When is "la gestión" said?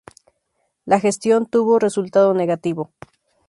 0.83-1.45